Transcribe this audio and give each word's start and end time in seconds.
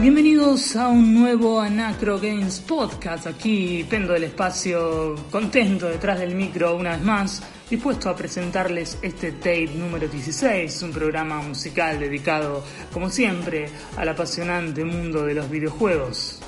Bienvenidos 0.00 0.76
a 0.76 0.88
un 0.88 1.14
nuevo 1.14 1.60
Anacro 1.60 2.18
Games 2.18 2.60
Podcast. 2.60 3.26
Aquí 3.26 3.84
Pendo 3.84 4.14
del 4.14 4.24
Espacio, 4.24 5.14
contento 5.30 5.88
detrás 5.90 6.18
del 6.18 6.34
micro 6.34 6.74
una 6.74 6.92
vez 6.92 7.02
más, 7.02 7.42
dispuesto 7.68 8.08
a 8.08 8.16
presentarles 8.16 8.96
este 9.02 9.32
tape 9.32 9.72
número 9.74 10.08
16, 10.08 10.84
un 10.84 10.92
programa 10.92 11.42
musical 11.42 12.00
dedicado, 12.00 12.64
como 12.90 13.10
siempre, 13.10 13.68
al 13.98 14.08
apasionante 14.08 14.86
mundo 14.86 15.26
de 15.26 15.34
los 15.34 15.50
videojuegos. 15.50 16.40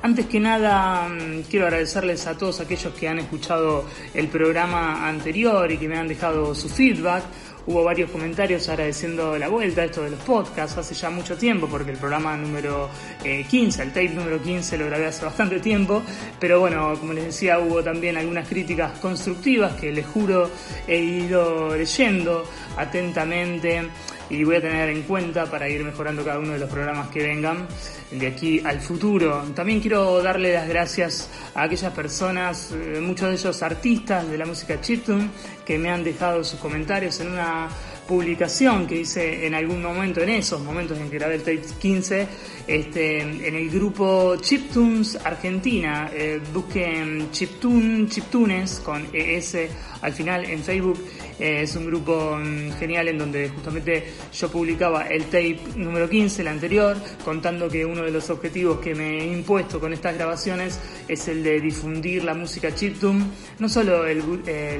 Antes 0.00 0.26
que 0.26 0.38
nada, 0.38 1.08
mm, 1.08 1.42
quiero 1.50 1.66
agradecerles 1.66 2.28
a 2.28 2.38
todos 2.38 2.60
aquellos 2.60 2.94
que 2.94 3.08
han 3.08 3.18
escuchado 3.18 3.84
el 4.14 4.28
programa 4.28 5.08
anterior 5.08 5.70
y 5.72 5.78
que 5.78 5.88
me 5.88 5.98
han 5.98 6.06
dejado 6.06 6.54
su 6.54 6.68
feedback. 6.68 7.24
Hubo 7.68 7.84
varios 7.84 8.10
comentarios 8.10 8.66
agradeciendo 8.70 9.36
la 9.36 9.48
vuelta 9.48 9.84
esto 9.84 10.02
de 10.02 10.08
los 10.08 10.20
podcasts 10.20 10.78
hace 10.78 10.94
ya 10.94 11.10
mucho 11.10 11.36
tiempo, 11.36 11.66
porque 11.66 11.90
el 11.90 11.98
programa 11.98 12.34
número 12.34 12.88
15, 13.22 13.82
eh, 13.82 13.84
el 13.84 13.92
tape 13.92 14.08
número 14.08 14.40
15 14.40 14.78
lo 14.78 14.86
grabé 14.86 15.04
hace 15.04 15.26
bastante 15.26 15.60
tiempo, 15.60 16.02
pero 16.40 16.60
bueno, 16.60 16.94
como 16.98 17.12
les 17.12 17.26
decía, 17.26 17.58
hubo 17.58 17.84
también 17.84 18.16
algunas 18.16 18.48
críticas 18.48 18.98
constructivas 19.00 19.74
que 19.74 19.92
les 19.92 20.06
juro 20.06 20.50
he 20.86 20.96
ido 20.96 21.76
leyendo 21.76 22.42
atentamente 22.78 23.82
y 24.30 24.44
voy 24.44 24.56
a 24.56 24.60
tener 24.60 24.88
en 24.90 25.02
cuenta 25.02 25.46
para 25.46 25.68
ir 25.68 25.82
mejorando 25.82 26.24
cada 26.24 26.38
uno 26.38 26.52
de 26.52 26.58
los 26.58 26.70
programas 26.70 27.08
que 27.08 27.22
vengan 27.22 27.66
de 28.10 28.26
aquí 28.26 28.60
al 28.64 28.80
futuro. 28.80 29.44
También 29.54 29.80
quiero 29.80 30.22
darle 30.22 30.52
las 30.52 30.68
gracias 30.68 31.30
a 31.54 31.62
aquellas 31.64 31.92
personas, 31.92 32.72
eh, 32.72 33.00
muchos 33.00 33.28
de 33.28 33.34
ellos 33.34 33.62
artistas 33.62 34.28
de 34.28 34.38
la 34.38 34.46
música 34.46 34.80
chiptune, 34.80 35.30
que 35.64 35.78
me 35.78 35.90
han 35.90 36.04
dejado 36.04 36.44
sus 36.44 36.60
comentarios 36.60 37.20
en 37.20 37.32
una 37.32 37.68
publicación 38.06 38.86
que 38.86 38.96
hice 39.00 39.46
en 39.46 39.54
algún 39.54 39.82
momento, 39.82 40.20
en 40.22 40.30
esos 40.30 40.62
momentos 40.62 40.98
en 40.98 41.10
que 41.10 41.18
grabé 41.18 41.34
el 41.34 41.42
Tape 41.42 41.62
15, 41.78 42.28
este, 42.68 43.20
en 43.20 43.54
el 43.54 43.70
grupo 43.70 44.36
Chiptunes 44.36 45.18
Argentina. 45.24 46.10
Eh, 46.12 46.40
busquen 46.52 47.30
Chiptune, 47.32 48.06
Chiptunes 48.08 48.80
con 48.84 49.06
ES 49.12 49.56
al 50.00 50.12
final 50.12 50.44
en 50.44 50.62
Facebook 50.62 50.98
eh, 51.38 51.62
es 51.62 51.74
un 51.76 51.86
grupo 51.86 52.36
mm, 52.36 52.72
genial 52.78 53.08
en 53.08 53.18
donde 53.18 53.48
justamente 53.48 54.04
yo 54.32 54.50
publicaba 54.50 55.02
el 55.02 55.24
tape 55.24 55.58
número 55.76 56.08
15, 56.08 56.42
el 56.42 56.48
anterior, 56.48 56.96
contando 57.24 57.68
que 57.68 57.84
uno 57.84 58.02
de 58.02 58.10
los 58.10 58.30
objetivos 58.30 58.78
que 58.80 58.94
me 58.94 59.18
he 59.18 59.32
impuesto 59.32 59.80
con 59.80 59.92
estas 59.92 60.14
grabaciones 60.14 60.80
es 61.06 61.28
el 61.28 61.42
de 61.42 61.60
difundir 61.60 62.24
la 62.24 62.34
música 62.34 62.74
chiptune, 62.74 63.24
no 63.58 63.68
solo 63.68 64.06
el, 64.06 64.22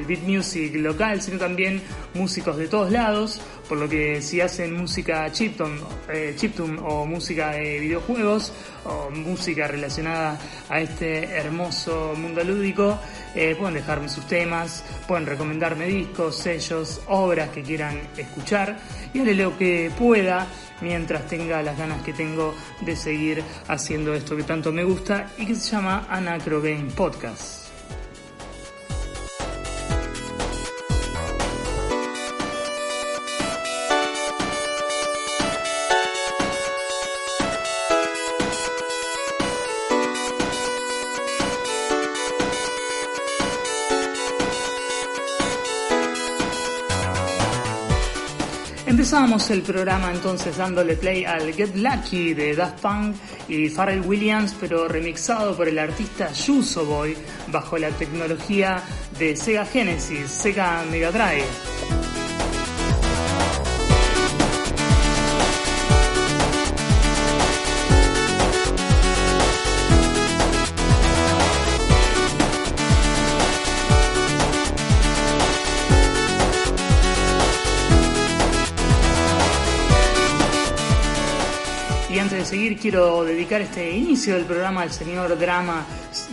beat 0.06 0.22
music 0.22 0.74
local, 0.76 1.20
sino 1.20 1.38
también 1.38 1.80
músicos 2.14 2.56
de 2.56 2.68
todos 2.68 2.90
lados, 2.90 3.40
por 3.68 3.78
lo 3.78 3.88
que 3.88 4.20
si 4.22 4.40
hacen 4.40 4.74
música 4.74 5.30
chiptune, 5.32 5.80
eh, 6.12 6.34
chiptune 6.36 6.78
o 6.82 7.06
música 7.06 7.52
de 7.52 7.77
videojuegos 7.78 8.52
o 8.84 9.10
música 9.10 9.66
relacionada 9.68 10.38
a 10.68 10.80
este 10.80 11.24
hermoso 11.24 12.14
mundo 12.16 12.42
lúdico, 12.44 12.98
eh, 13.34 13.54
pueden 13.58 13.74
dejarme 13.74 14.08
sus 14.08 14.26
temas, 14.26 14.84
pueden 15.06 15.26
recomendarme 15.26 15.86
discos, 15.86 16.36
sellos, 16.36 17.00
obras 17.08 17.50
que 17.50 17.62
quieran 17.62 18.00
escuchar 18.16 18.76
y 19.12 19.20
haré 19.20 19.34
lo 19.34 19.56
que 19.56 19.90
pueda 19.96 20.46
mientras 20.80 21.26
tenga 21.26 21.62
las 21.62 21.76
ganas 21.76 22.02
que 22.02 22.12
tengo 22.12 22.54
de 22.80 22.96
seguir 22.96 23.42
haciendo 23.68 24.14
esto 24.14 24.36
que 24.36 24.44
tanto 24.44 24.72
me 24.72 24.84
gusta 24.84 25.32
y 25.38 25.46
que 25.46 25.54
se 25.54 25.70
llama 25.70 26.06
Anacro 26.08 26.60
Game 26.62 26.90
Podcast. 26.94 27.67
El 49.18 49.62
programa 49.62 50.12
entonces 50.12 50.56
dándole 50.58 50.94
play 50.94 51.24
al 51.24 51.52
Get 51.52 51.74
Lucky 51.74 52.34
de 52.34 52.54
Daft 52.54 52.80
Punk 52.80 53.16
y 53.48 53.68
Pharrell 53.68 54.02
Williams, 54.02 54.54
pero 54.60 54.86
remixado 54.86 55.56
por 55.56 55.66
el 55.66 55.76
artista 55.76 56.32
Yuso 56.32 56.86
Boy 56.86 57.16
bajo 57.48 57.76
la 57.78 57.88
tecnología 57.90 58.80
de 59.18 59.34
Sega 59.34 59.66
Genesis, 59.66 60.30
Sega 60.30 60.84
Mega 60.88 61.10
Drive. 61.10 61.97
Seguir, 82.48 82.78
quiero 82.78 83.24
dedicar 83.24 83.60
este 83.60 83.90
inicio 83.90 84.34
del 84.34 84.46
programa 84.46 84.80
al 84.80 84.90
señor 84.90 85.38
Drama 85.38 85.84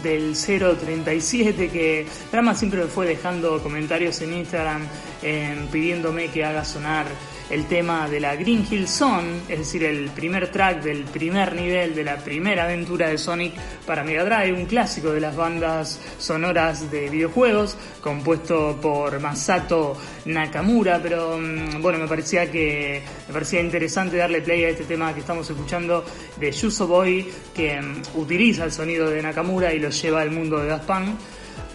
del 0.02 0.34
037, 0.34 1.70
que 1.70 2.06
Drama 2.32 2.56
siempre 2.56 2.80
me 2.80 2.88
fue 2.88 3.06
dejando 3.06 3.62
comentarios 3.62 4.22
en 4.22 4.32
Instagram 4.32 4.88
eh, 5.22 5.68
pidiéndome 5.74 6.30
que 6.30 6.46
haga 6.46 6.64
sonar 6.64 7.06
el 7.50 7.68
tema 7.68 8.10
de 8.10 8.20
la 8.20 8.36
Green 8.36 8.66
Hill 8.70 8.88
Zone, 8.88 9.42
es 9.48 9.60
decir, 9.60 9.84
el 9.84 10.10
primer 10.10 10.52
track 10.52 10.82
del 10.82 11.04
primer 11.04 11.54
nivel 11.54 11.94
de 11.94 12.04
la 12.04 12.18
primera 12.18 12.64
aventura 12.64 13.10
de 13.10 13.18
Sonic 13.18 13.54
para 13.86 14.04
Mega 14.04 14.24
Drive, 14.24 14.54
un 14.54 14.66
clásico 14.66 15.12
de 15.12 15.22
las 15.22 15.36
bandas 15.36 16.00
sonoras 16.18 16.90
de 16.90 17.10
videojuegos, 17.10 17.78
compuesto 18.02 18.80
por 18.82 19.20
Masato 19.20 19.98
Nakamura, 20.26 21.00
pero 21.02 21.38
mm, 21.38 21.82
bueno, 21.82 22.00
me 22.00 22.08
parecía 22.08 22.50
que 22.50 23.04
me 23.28 23.34
parecía 23.34 23.62
interesante 23.62 24.18
darle 24.18 24.42
play 24.42 24.64
a 24.64 24.70
este 24.70 24.86
tema 24.86 25.14
que 25.14 25.20
estamos 25.20 25.50
escuchando 25.50 26.04
de 26.38 26.52
Yuso 26.52 26.88
Boy, 26.88 27.32
que 27.54 27.80
mm, 27.80 28.02
utiliza 28.16 28.66
el 28.66 28.72
sonido 28.72 29.10
de 29.10 29.22
Nakamura 29.22 29.74
y 29.74 29.80
lo 29.80 29.90
lleva 29.90 30.22
al 30.22 30.32
mundo 30.32 30.60
de 30.60 30.68
Daft 30.68 30.86
Punk. 30.86 31.10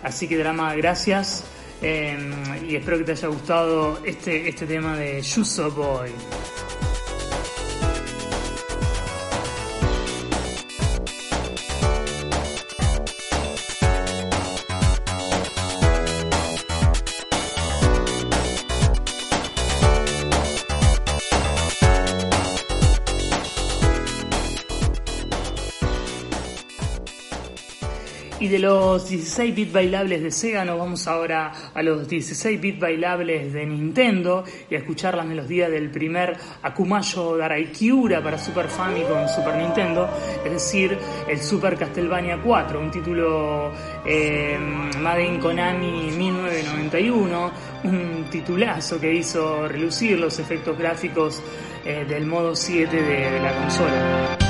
Así 0.03 0.27
que 0.27 0.37
drama, 0.37 0.75
gracias. 0.75 1.45
Em, 1.83 2.33
y 2.69 2.77
espero 2.77 2.99
que 2.99 3.05
te 3.05 3.13
haya 3.13 3.29
gustado 3.29 4.01
este, 4.05 4.49
este 4.49 4.67
tema 4.67 4.97
de 4.97 5.23
Yuso 5.23 5.71
Boy. 5.71 6.11
De 28.51 28.59
los 28.59 29.09
16 29.09 29.55
bits 29.55 29.73
bailables 29.73 30.23
de 30.23 30.31
Sega 30.33 30.65
nos 30.65 30.77
vamos 30.77 31.07
ahora 31.07 31.53
a 31.73 31.83
los 31.83 32.09
16 32.09 32.61
bits 32.61 32.81
bailables 32.81 33.53
de 33.53 33.65
Nintendo 33.65 34.43
y 34.69 34.75
a 34.75 34.79
escuchar 34.79 35.17
la 35.17 35.23
melodía 35.23 35.71
del 35.71 35.89
primer 35.89 36.37
Akumayo 36.63 37.37
Daraikyura 37.37 38.21
para 38.21 38.39
Super 38.39 38.67
Famicom 38.69 39.29
Super 39.29 39.55
Nintendo, 39.55 40.09
es 40.45 40.51
decir, 40.53 40.99
el 41.29 41.39
Super 41.39 41.77
Castlevania 41.77 42.41
4, 42.43 42.81
un 42.81 42.91
título 42.91 43.71
eh, 44.05 44.59
Made 44.99 45.25
in 45.25 45.39
Konami 45.39 46.11
1991, 46.11 47.51
un 47.85 48.25
titulazo 48.31 49.01
que 49.01 49.15
hizo 49.15 49.69
relucir 49.69 50.19
los 50.19 50.41
efectos 50.41 50.77
gráficos 50.77 51.41
eh, 51.85 52.05
del 52.09 52.27
modo 52.27 52.57
7 52.57 53.01
de 53.01 53.41
la 53.41 53.53
consola. 53.55 54.50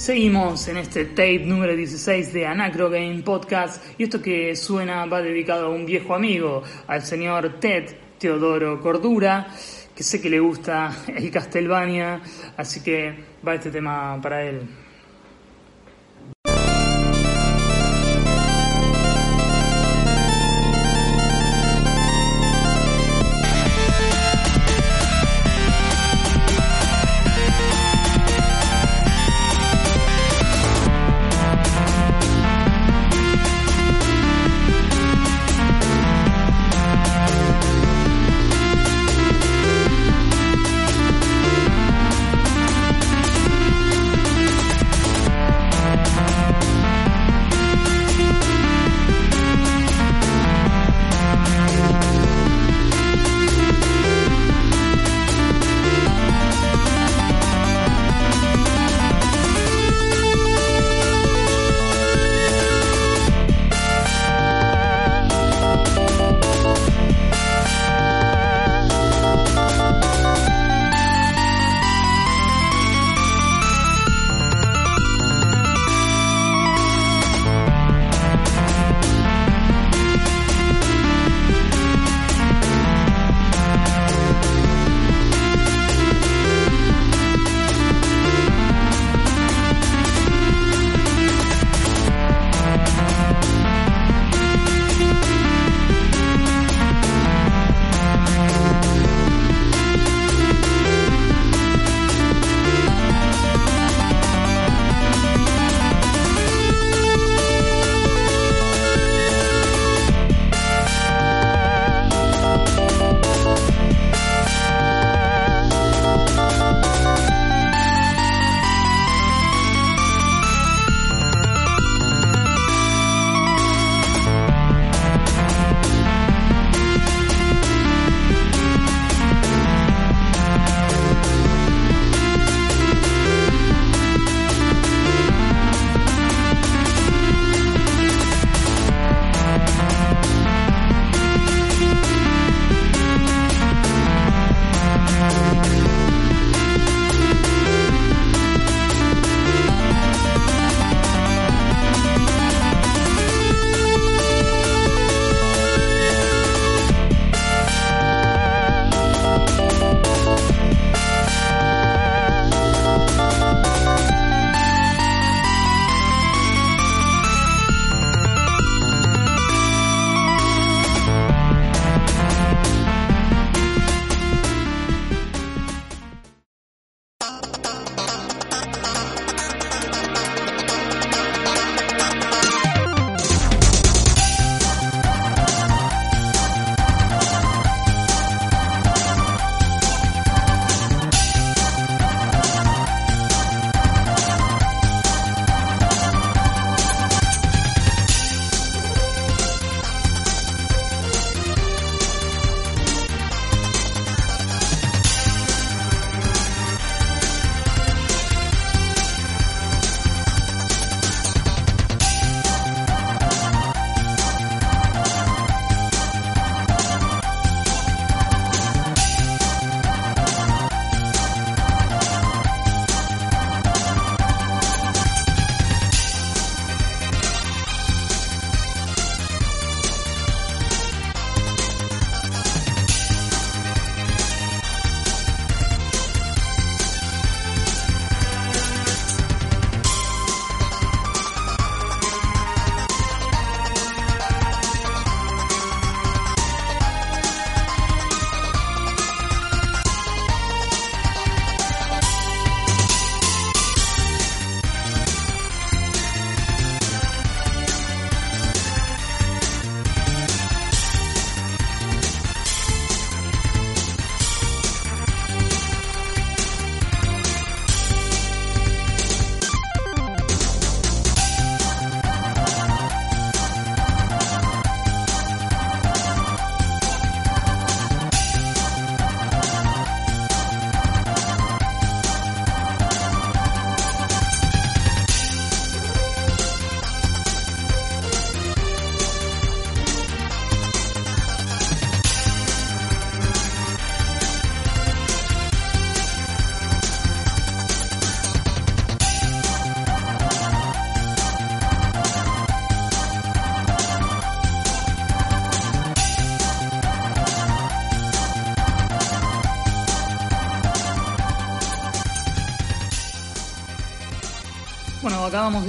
Seguimos 0.00 0.66
en 0.68 0.78
este 0.78 1.04
tape 1.04 1.40
número 1.40 1.76
16 1.76 2.32
de 2.32 2.46
Anacro 2.46 2.88
Game 2.88 3.20
Podcast 3.22 3.84
y 3.98 4.04
esto 4.04 4.22
que 4.22 4.56
suena 4.56 5.04
va 5.04 5.20
dedicado 5.20 5.66
a 5.66 5.68
un 5.68 5.84
viejo 5.84 6.14
amigo, 6.14 6.62
al 6.86 7.02
señor 7.02 7.60
Ted 7.60 7.96
Teodoro 8.18 8.80
Cordura, 8.80 9.48
que 9.94 10.02
sé 10.02 10.18
que 10.18 10.30
le 10.30 10.40
gusta 10.40 10.90
el 11.06 11.30
Castlevania, 11.30 12.22
así 12.56 12.82
que 12.82 13.14
va 13.46 13.56
este 13.56 13.70
tema 13.70 14.18
para 14.22 14.42
él. 14.42 14.62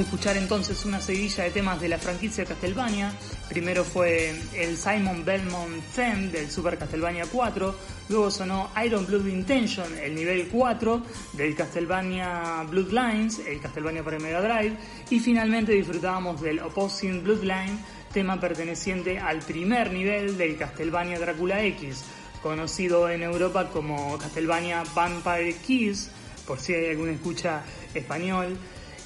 Escuchar 0.01 0.37
entonces 0.37 0.85
una 0.85 1.01
seguilla 1.01 1.43
de 1.43 1.51
temas 1.51 1.79
de 1.81 1.89
la 1.89 1.97
franquicia 1.97 2.45
Castlevania. 2.45 3.11
Primero 3.49 3.83
fue 3.83 4.33
el 4.55 4.77
Simon 4.77 5.23
Belmont 5.25 5.83
theme 5.95 6.29
del 6.29 6.49
Super 6.49 6.77
Castlevania 6.77 7.25
4, 7.31 7.75
luego 8.09 8.31
sonó 8.31 8.69
Iron 8.85 9.05
Blood 9.05 9.27
Intention, 9.27 9.97
el 9.97 10.15
nivel 10.15 10.47
4 10.47 11.01
del 11.33 11.55
Castlevania 11.55 12.63
Bloodlines, 12.69 13.39
el 13.39 13.59
Castlevania 13.59 14.03
para 14.03 14.19
Mega 14.19 14.41
Drive, 14.41 14.77
y 15.09 15.19
finalmente 15.19 15.73
disfrutábamos 15.73 16.41
del 16.41 16.59
Opposing 16.59 17.23
Bloodline, 17.23 17.79
tema 18.13 18.39
perteneciente 18.39 19.19
al 19.19 19.39
primer 19.39 19.91
nivel 19.91 20.37
del 20.37 20.57
Castlevania 20.57 21.19
Drácula 21.19 21.63
X, 21.63 22.03
conocido 22.41 23.09
en 23.09 23.23
Europa 23.23 23.69
como 23.69 24.17
Castlevania 24.17 24.83
Vampire 24.95 25.55
Keys, 25.65 26.09
por 26.45 26.59
si 26.59 26.73
hay 26.73 26.89
alguna 26.89 27.11
escucha 27.11 27.63
español. 27.93 28.57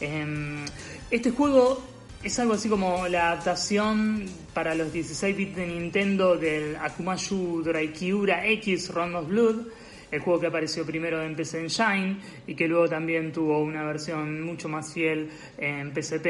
Em, 0.02 0.66
este 1.10 1.32
juego 1.32 1.82
es 2.24 2.38
algo 2.40 2.54
así 2.54 2.68
como 2.68 3.08
la 3.08 3.32
adaptación 3.32 4.26
para 4.54 4.76
los 4.76 4.92
16 4.92 5.38
bits 5.38 5.56
de 5.56 5.68
Nintendo 5.68 6.36
del 6.36 6.76
Akumashu 6.76 7.62
Draikiura 7.64 8.46
X 8.48 8.94
Round 8.94 9.28
Blood, 9.28 9.68
el 10.12 10.20
juego 10.20 10.40
que 10.40 10.48
apareció 10.48 10.86
primero 10.86 11.22
en 11.22 11.36
PC 11.36 11.62
Engine 11.62 12.18
y 12.48 12.56
que 12.56 12.68
luego 12.68 12.90
también 12.90 13.32
tuvo 13.32 13.60
una 13.60 13.84
versión 13.84 14.42
mucho 14.42 14.68
más 14.68 14.94
fiel 14.94 15.30
en 15.58 15.94
PSP. 15.94 16.28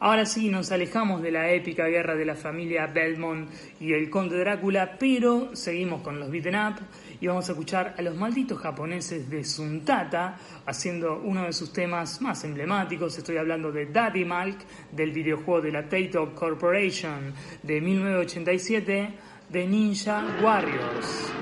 Ahora 0.00 0.26
sí, 0.26 0.48
nos 0.48 0.72
alejamos 0.72 1.22
de 1.22 1.30
la 1.30 1.52
épica 1.52 1.86
guerra 1.86 2.16
de 2.16 2.24
la 2.24 2.34
familia 2.34 2.88
Belmont 2.88 3.48
y 3.78 3.92
el 3.92 4.10
conde 4.10 4.36
Drácula, 4.36 4.96
pero 4.98 5.54
seguimos 5.54 6.02
con 6.02 6.18
los 6.18 6.28
beaten 6.28 6.56
up 6.56 6.74
y 7.22 7.28
vamos 7.28 7.48
a 7.48 7.52
escuchar 7.52 7.94
a 7.96 8.02
los 8.02 8.16
malditos 8.16 8.58
japoneses 8.58 9.30
de 9.30 9.44
Suntata 9.44 10.36
haciendo 10.66 11.22
uno 11.22 11.44
de 11.44 11.52
sus 11.52 11.72
temas 11.72 12.20
más 12.20 12.42
emblemáticos. 12.42 13.16
Estoy 13.16 13.36
hablando 13.36 13.70
de 13.70 13.86
Daddy 13.86 14.24
Malk 14.24 14.58
del 14.90 15.12
videojuego 15.12 15.60
de 15.60 15.70
la 15.70 15.88
Taito 15.88 16.34
Corporation 16.34 17.32
de 17.62 17.80
1987 17.80 19.14
de 19.50 19.66
Ninja 19.68 20.24
Warriors. 20.42 21.32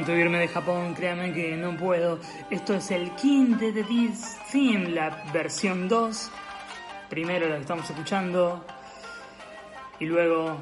Tanto 0.00 0.16
irme 0.16 0.38
de 0.38 0.48
Japón, 0.48 0.94
créanme 0.94 1.30
que 1.34 1.54
no 1.58 1.76
puedo. 1.76 2.20
Esto 2.48 2.72
es 2.72 2.90
el 2.90 3.10
King 3.16 3.58
de 3.58 3.70
The 3.70 3.84
Theme, 4.50 4.88
la 4.88 5.24
versión 5.30 5.88
2. 5.88 6.30
Primero 7.10 7.46
la 7.46 7.56
que 7.56 7.60
estamos 7.60 7.90
escuchando. 7.90 8.64
Y 9.98 10.06
luego 10.06 10.56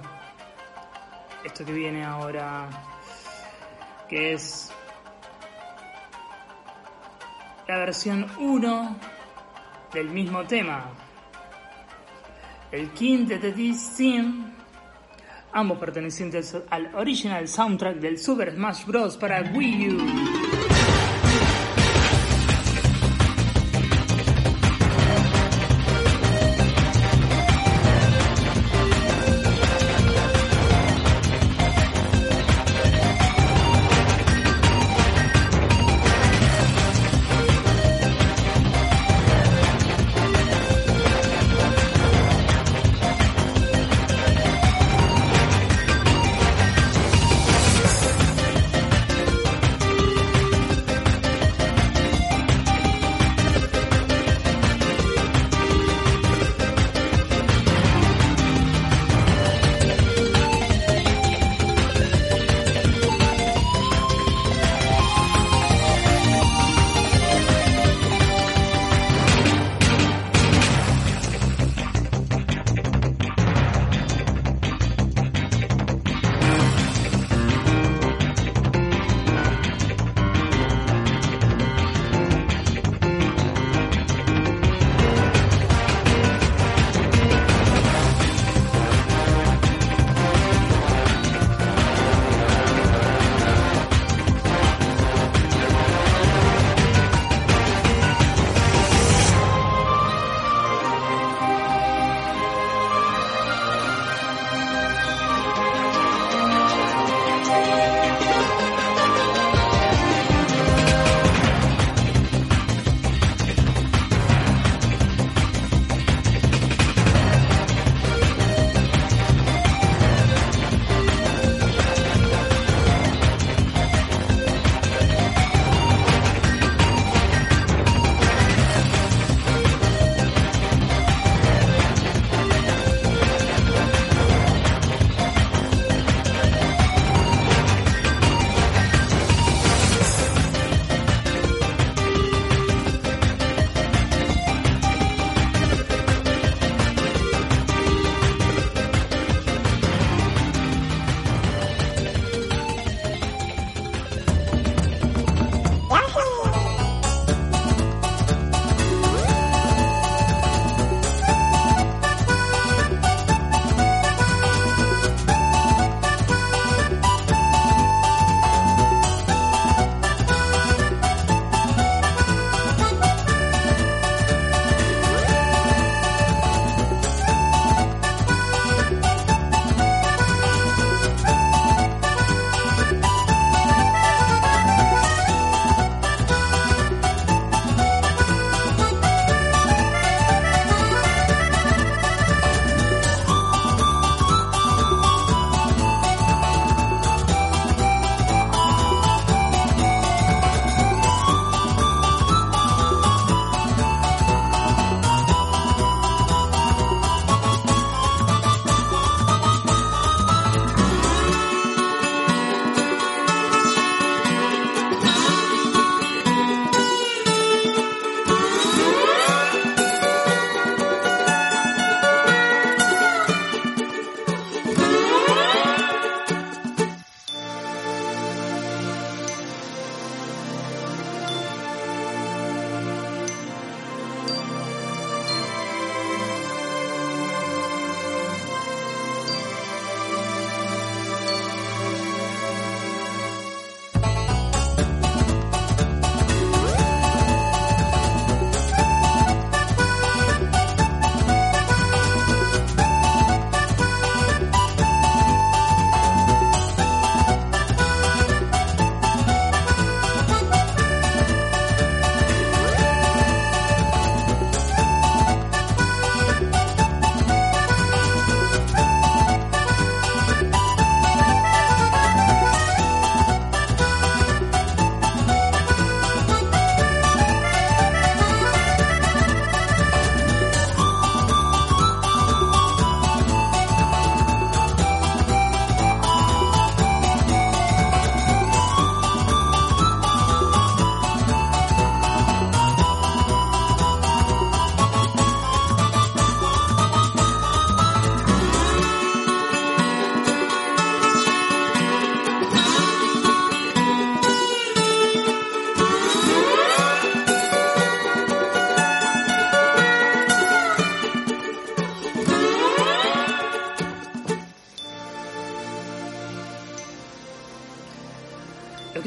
esto 1.44 1.64
que 1.64 1.72
viene 1.72 2.04
ahora, 2.04 2.68
que 4.08 4.32
es 4.32 4.72
la 7.68 7.76
versión 7.76 8.26
1 8.40 8.96
del 9.92 10.10
mismo 10.10 10.42
tema. 10.48 10.84
El 12.72 12.90
King 12.90 13.26
de 13.26 13.38
The 13.38 13.52
Theme 13.96 14.47
ambos 15.52 15.78
pertenecientes 15.78 16.56
al 16.70 16.94
original 16.94 17.48
soundtrack 17.48 17.96
del 17.96 18.18
Super 18.18 18.52
Smash 18.52 18.84
Bros. 18.86 19.16
para 19.16 19.52
Wii 19.54 19.88
U. 19.90 20.37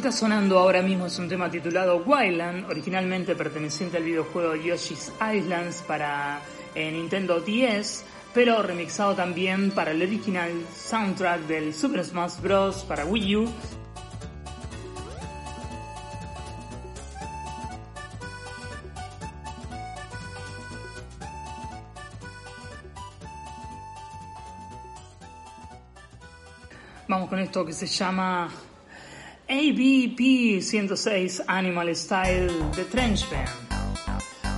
está 0.02 0.12
sonando 0.12 0.58
ahora 0.58 0.82
mismo 0.82 1.06
es 1.06 1.20
un 1.20 1.30
tema 1.30 1.52
titulado 1.52 1.98
Wildland, 2.04 2.68
originalmente 2.68 3.36
perteneciente 3.36 3.98
al 3.98 4.04
videojuego 4.04 4.56
Yoshi's 4.56 5.12
Islands 5.22 5.84
para 5.88 6.42
eh, 6.74 6.92
Nintendo 6.92 7.40
10, 7.40 8.04
pero 8.34 8.64
remixado 8.64 9.14
también 9.14 9.70
para 9.70 9.92
el 9.92 10.02
original 10.02 10.50
soundtrack 10.76 11.42
del 11.42 11.72
Super 11.76 12.04
Smash 12.04 12.42
Bros. 12.42 12.84
para 12.84 13.06
Wii 13.06 13.36
U 13.36 13.54
Vamos 27.08 27.30
con 27.30 27.38
esto 27.38 27.64
que 27.64 27.74
se 27.74 27.86
llama 27.86 28.50
ABP 29.52 30.62
106 30.62 31.44
Animal 31.46 31.94
Style 31.94 32.48
de 32.74 32.86
Trenchman. 32.86 33.46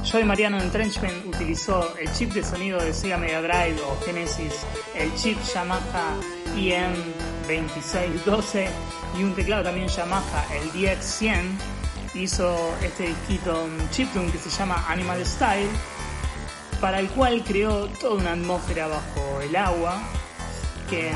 Joey 0.05 0.23
Mariano 0.23 0.61
en 0.61 0.69
Trenchman 0.69 1.23
utilizó 1.25 1.97
el 1.97 2.11
chip 2.11 2.31
de 2.31 2.43
sonido 2.43 2.79
de 2.79 2.93
Sega 2.93 3.17
Mega 3.17 3.41
Drive 3.41 3.81
o 3.81 3.97
Genesis, 4.05 4.53
el 4.93 5.11
chip 5.15 5.39
Yamaha 5.51 6.13
IM2612 6.55 8.67
y 9.17 9.23
un 9.23 9.33
teclado 9.33 9.63
también 9.63 9.87
Yamaha, 9.87 10.45
el 10.57 10.71
DX100. 10.73 11.41
Hizo 12.13 12.55
este 12.83 13.07
disquito 13.07 13.63
un 13.63 13.89
chiptune 13.89 14.31
que 14.31 14.37
se 14.37 14.51
llama 14.51 14.85
Animal 14.87 15.25
Style, 15.25 15.71
para 16.79 16.99
el 16.99 17.07
cual 17.07 17.43
creó 17.43 17.87
toda 17.99 18.13
una 18.13 18.33
atmósfera 18.33 18.89
bajo 18.89 19.41
el 19.41 19.55
agua 19.55 20.03
que 20.87 21.11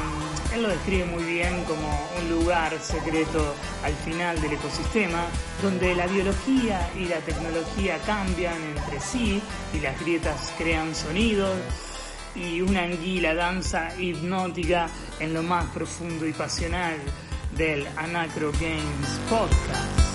lo 0.62 0.70
describe 0.70 1.06
muy 1.06 1.24
bien 1.24 1.64
como 1.66 1.88
un 2.20 2.30
lugar 2.30 2.78
secreto 2.80 3.56
al 3.84 3.94
final 3.94 4.40
del 4.42 4.54
ecosistema, 4.54 5.26
donde 5.62 5.96
la 5.96 6.08
biología 6.08 6.90
y 6.96 7.06
la 7.06 7.18
tecnología 7.20 7.98
cambian 8.06 8.56
entre 8.76 9.00
sí 9.00 9.42
y 9.74 9.80
las 9.80 10.00
grietas 10.00 10.54
crean 10.58 10.96
sonidos 10.96 11.58
y 12.36 12.62
una 12.62 12.84
anguila 12.84 13.34
danza 13.34 13.96
hipnótica 14.00 14.90
en 15.20 15.34
lo 15.34 15.44
más 15.44 15.66
profundo 15.68 16.26
y 16.26 16.34
pasional 16.34 16.98
del 17.56 17.88
Anacro 17.98 18.52
Games 18.54 19.20
Podcast. 19.30 20.08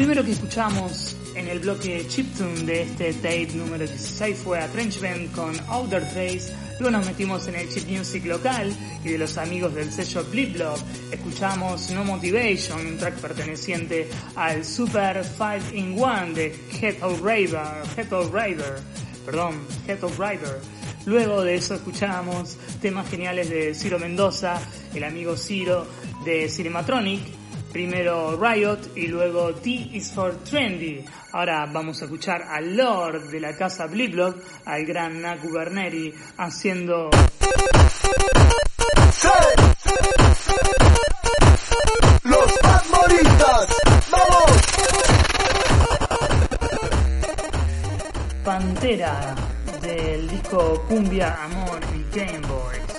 Primero 0.00 0.24
que 0.24 0.32
escuchamos 0.32 1.14
en 1.34 1.46
el 1.46 1.58
bloque 1.58 2.06
chiptune 2.08 2.62
de 2.64 2.84
este 2.84 3.12
tape 3.12 3.50
número 3.54 3.86
16 3.86 4.38
fue 4.38 4.58
a 4.58 4.66
Trench 4.68 4.98
Band 4.98 5.30
con 5.32 5.52
Outer 5.68 6.02
Trace. 6.08 6.54
Luego 6.78 6.96
nos 6.96 7.04
metimos 7.04 7.46
en 7.48 7.56
el 7.56 7.68
chip 7.68 7.86
music 7.86 8.24
local 8.24 8.72
y 9.04 9.10
de 9.10 9.18
los 9.18 9.36
amigos 9.36 9.74
del 9.74 9.92
sello 9.92 10.24
Blip 10.30 10.56
Escuchamos 11.12 11.90
No 11.90 12.02
Motivation, 12.04 12.80
un 12.80 12.96
track 12.96 13.16
perteneciente 13.16 14.08
al 14.36 14.64
Super 14.64 15.22
5 15.22 15.74
in 15.74 15.92
1 15.92 16.32
de 16.32 16.58
Head 16.80 17.02
of 17.02 17.20
Rider, 17.22 18.80
perdón, 19.26 19.60
Head. 19.86 19.98
Luego 21.04 21.42
de 21.42 21.56
eso 21.56 21.74
escuchamos 21.74 22.56
temas 22.80 23.06
geniales 23.10 23.50
de 23.50 23.74
Ciro 23.74 23.98
Mendoza, 23.98 24.58
el 24.94 25.04
amigo 25.04 25.36
Ciro 25.36 25.86
de 26.24 26.48
Cinematronic, 26.48 27.39
Primero 27.72 28.36
Riot 28.36 28.96
y 28.96 29.06
luego 29.06 29.54
T 29.54 29.70
is 29.70 30.12
for 30.12 30.34
Trendy. 30.42 31.04
Ahora 31.32 31.66
vamos 31.66 32.02
a 32.02 32.06
escuchar 32.06 32.42
al 32.42 32.76
Lord 32.76 33.30
de 33.30 33.40
la 33.40 33.56
casa 33.56 33.86
Bliblog, 33.86 34.36
al 34.64 34.84
gran 34.84 35.22
Naku 35.22 35.52
Berneri, 35.52 36.12
haciendo... 36.36 37.10
Los 42.24 42.58
¡Vamos! 44.10 44.60
Pantera 48.44 49.34
del 49.80 50.28
disco 50.28 50.84
Cumbia, 50.88 51.44
Amor 51.44 51.80
y 51.94 52.16
Game 52.16 52.46
Boys. 52.46 52.89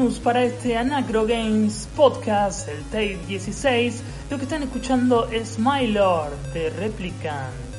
Bonus 0.00 0.18
para 0.18 0.44
este 0.44 0.76
Anacro 0.76 1.26
Games 1.26 1.88
podcast, 1.94 2.68
el 2.68 2.82
Tape 2.84 3.18
16. 3.28 4.02
Lo 4.30 4.38
que 4.38 4.44
están 4.44 4.62
escuchando 4.62 5.28
es 5.30 5.58
My 5.58 5.86
Lord 5.86 6.36
de 6.54 6.70
Replicant. 6.70 7.69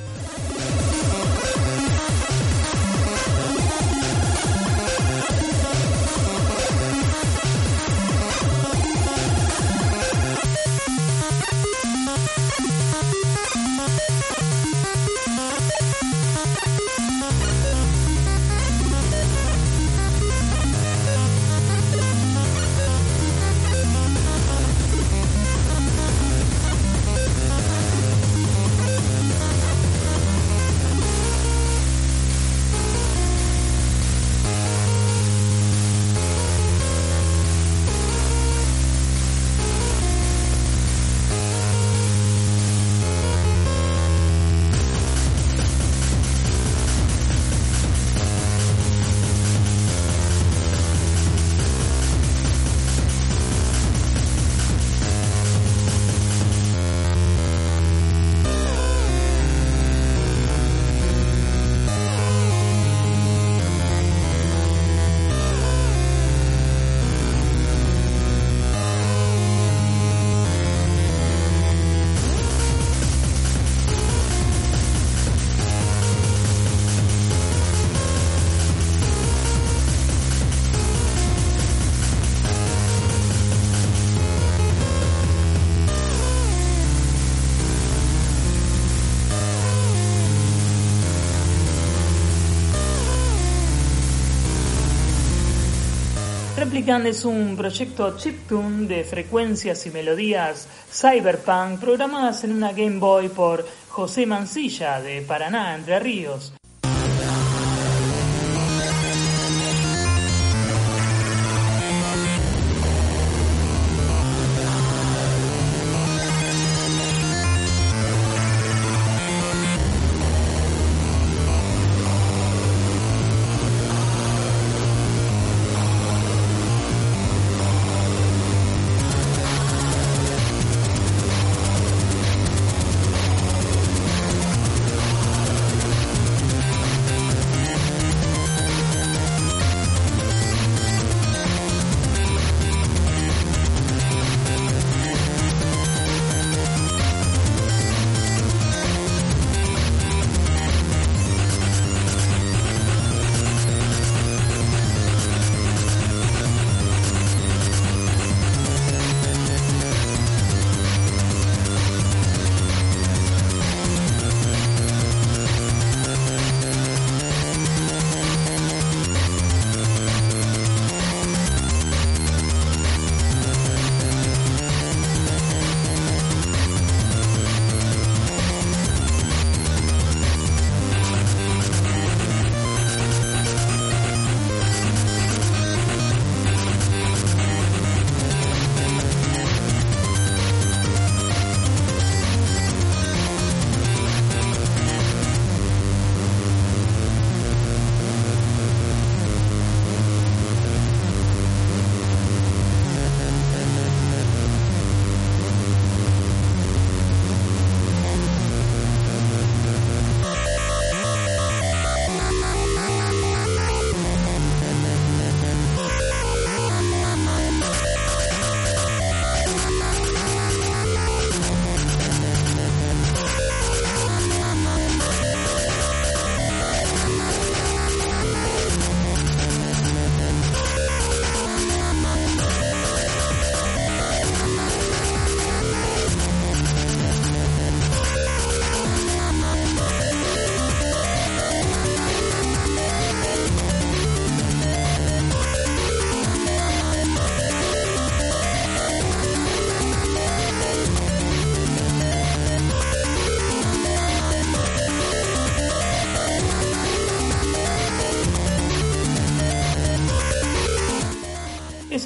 Replicant 96.72 97.06
es 97.06 97.26
un 97.26 97.58
proyecto 97.58 98.16
chiptune 98.16 98.88
de 98.88 99.04
frecuencias 99.04 99.86
y 99.88 99.90
melodías 99.90 100.70
cyberpunk 100.90 101.82
programadas 101.82 102.46
en 102.46 102.54
una 102.54 102.72
Game 102.72 102.98
Boy 102.98 103.28
por 103.28 103.68
José 103.90 104.26
Mancilla 104.26 105.02
de 105.02 105.22
Paraná, 105.22 105.76
Entre 105.76 106.00
Ríos. 106.00 106.54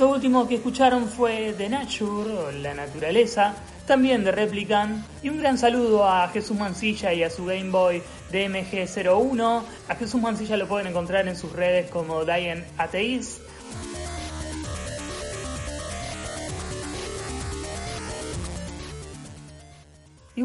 Eso 0.06 0.14
último 0.14 0.48
que 0.48 0.54
escucharon 0.54 1.08
fue 1.08 1.56
The 1.58 1.68
Nature, 1.68 2.60
la 2.62 2.76
naturaleza, 2.76 3.56
también 3.88 4.24
de 4.24 4.32
Replicant, 4.32 5.04
y 5.24 5.30
un 5.30 5.40
gran 5.40 5.58
saludo 5.58 6.08
a 6.08 6.28
Jesús 6.28 6.56
Mancilla 6.56 7.12
y 7.12 7.24
a 7.24 7.32
su 7.32 7.44
Game 7.44 7.72
Boy 7.72 8.04
DMG01. 8.32 9.64
A 9.90 9.96
Jesús 9.96 10.22
Mancilla 10.22 10.58
lo 10.58 10.68
pueden 10.68 10.86
encontrar 10.86 11.28
en 11.28 11.36
sus 11.36 11.52
redes 11.54 11.90
como 11.90 12.24
Diane 12.24 12.66
Atheist 12.78 13.45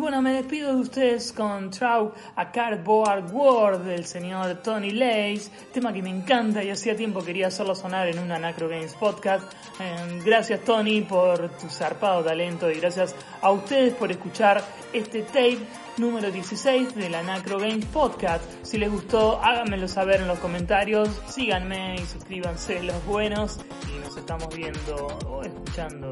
bueno, 0.01 0.23
me 0.23 0.33
despido 0.33 0.75
de 0.75 0.81
ustedes 0.81 1.31
con 1.33 1.71
Trau 1.71 2.13
a 2.35 2.51
Cardboard 2.51 3.33
World 3.33 3.85
del 3.85 4.07
señor 4.07 4.63
Tony 4.63 4.93
Lace, 4.93 5.51
tema 5.75 5.93
que 5.93 6.03
me 6.03 6.09
encanta 6.09 6.65
y 6.65 6.71
hacía 6.71 6.97
tiempo 6.97 7.23
quería 7.23 7.49
hacerlo 7.49 7.75
sonar 7.75 8.09
en 8.09 8.19
un 8.19 8.33
Anacro 8.33 8.69
Games 8.69 8.95
podcast. 8.95 9.53
Eh, 9.79 10.23
gracias 10.25 10.61
Tony 10.65 11.03
por 11.03 11.51
tu 11.59 11.69
zarpado 11.69 12.25
talento 12.25 12.71
y 12.71 12.81
gracias 12.81 13.15
a 13.43 13.51
ustedes 13.51 13.93
por 13.93 14.11
escuchar 14.11 14.65
este 14.93 15.21
tape 15.23 15.59
número 15.99 16.31
16 16.31 16.95
del 16.95 17.15
Anacro 17.15 17.59
Games 17.59 17.85
podcast. 17.87 18.43
Si 18.63 18.79
les 18.79 18.91
gustó, 18.91 19.39
háganmelo 19.43 19.87
saber 19.87 20.23
en 20.23 20.29
los 20.29 20.39
comentarios, 20.39 21.11
síganme 21.29 21.97
y 21.97 22.07
suscríbanse 22.07 22.83
los 22.83 23.05
buenos 23.05 23.61
y 23.95 23.99
nos 24.03 24.17
estamos 24.17 24.49
viendo 24.57 25.07
o 25.29 25.43
escuchando. 25.43 26.11